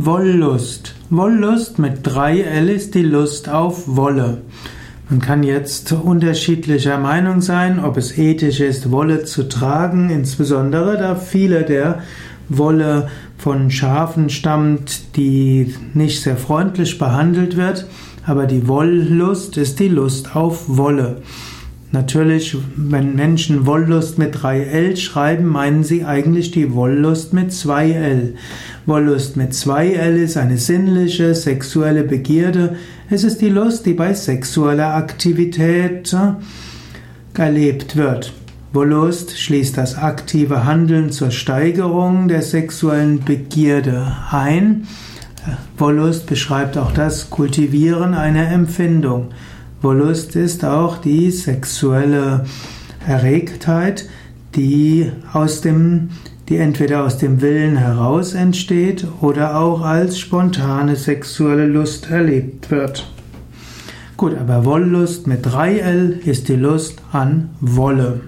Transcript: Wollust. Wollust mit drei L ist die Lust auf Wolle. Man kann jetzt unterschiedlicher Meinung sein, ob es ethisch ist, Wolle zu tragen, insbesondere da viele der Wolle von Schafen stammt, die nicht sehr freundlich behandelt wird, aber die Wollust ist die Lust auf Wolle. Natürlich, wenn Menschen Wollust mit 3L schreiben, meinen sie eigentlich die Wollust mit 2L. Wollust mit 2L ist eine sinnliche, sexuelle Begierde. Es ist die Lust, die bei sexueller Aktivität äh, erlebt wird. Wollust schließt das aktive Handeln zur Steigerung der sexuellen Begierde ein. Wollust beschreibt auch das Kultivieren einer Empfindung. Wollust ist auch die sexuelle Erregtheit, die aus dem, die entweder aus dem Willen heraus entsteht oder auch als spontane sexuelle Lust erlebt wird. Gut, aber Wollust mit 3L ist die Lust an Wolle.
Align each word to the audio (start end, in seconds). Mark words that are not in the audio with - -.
Wollust. 0.00 0.94
Wollust 1.10 1.80
mit 1.80 2.06
drei 2.06 2.42
L 2.42 2.68
ist 2.68 2.94
die 2.94 3.02
Lust 3.02 3.48
auf 3.48 3.96
Wolle. 3.96 4.42
Man 5.10 5.20
kann 5.20 5.42
jetzt 5.42 5.90
unterschiedlicher 5.90 6.98
Meinung 6.98 7.40
sein, 7.40 7.84
ob 7.84 7.96
es 7.96 8.16
ethisch 8.16 8.60
ist, 8.60 8.92
Wolle 8.92 9.24
zu 9.24 9.48
tragen, 9.48 10.08
insbesondere 10.08 10.98
da 10.98 11.16
viele 11.16 11.64
der 11.64 12.00
Wolle 12.48 13.08
von 13.38 13.72
Schafen 13.72 14.30
stammt, 14.30 15.16
die 15.16 15.74
nicht 15.94 16.22
sehr 16.22 16.36
freundlich 16.36 16.96
behandelt 16.98 17.56
wird, 17.56 17.84
aber 18.24 18.46
die 18.46 18.68
Wollust 18.68 19.56
ist 19.56 19.80
die 19.80 19.88
Lust 19.88 20.36
auf 20.36 20.76
Wolle. 20.76 21.22
Natürlich, 21.90 22.54
wenn 22.76 23.14
Menschen 23.14 23.64
Wollust 23.64 24.18
mit 24.18 24.36
3L 24.36 24.96
schreiben, 24.96 25.46
meinen 25.46 25.84
sie 25.84 26.04
eigentlich 26.04 26.50
die 26.50 26.74
Wollust 26.74 27.32
mit 27.32 27.50
2L. 27.50 28.34
Wollust 28.84 29.38
mit 29.38 29.52
2L 29.52 30.16
ist 30.16 30.36
eine 30.36 30.58
sinnliche, 30.58 31.34
sexuelle 31.34 32.04
Begierde. 32.04 32.76
Es 33.08 33.24
ist 33.24 33.40
die 33.40 33.48
Lust, 33.48 33.86
die 33.86 33.94
bei 33.94 34.12
sexueller 34.12 34.94
Aktivität 34.94 36.12
äh, 36.12 37.40
erlebt 37.40 37.96
wird. 37.96 38.34
Wollust 38.74 39.38
schließt 39.38 39.78
das 39.78 39.96
aktive 39.96 40.66
Handeln 40.66 41.10
zur 41.10 41.30
Steigerung 41.30 42.28
der 42.28 42.42
sexuellen 42.42 43.24
Begierde 43.24 44.14
ein. 44.30 44.86
Wollust 45.78 46.26
beschreibt 46.26 46.76
auch 46.76 46.92
das 46.92 47.30
Kultivieren 47.30 48.12
einer 48.12 48.48
Empfindung. 48.50 49.30
Wollust 49.80 50.34
ist 50.34 50.64
auch 50.64 50.98
die 50.98 51.30
sexuelle 51.30 52.44
Erregtheit, 53.06 54.08
die 54.56 55.12
aus 55.32 55.60
dem, 55.60 56.10
die 56.48 56.56
entweder 56.56 57.04
aus 57.04 57.18
dem 57.18 57.40
Willen 57.40 57.76
heraus 57.76 58.34
entsteht 58.34 59.06
oder 59.20 59.58
auch 59.58 59.82
als 59.82 60.18
spontane 60.18 60.96
sexuelle 60.96 61.66
Lust 61.66 62.10
erlebt 62.10 62.70
wird. 62.70 63.08
Gut, 64.16 64.36
aber 64.36 64.64
Wollust 64.64 65.28
mit 65.28 65.46
3L 65.46 66.18
ist 66.24 66.48
die 66.48 66.56
Lust 66.56 67.00
an 67.12 67.50
Wolle. 67.60 68.20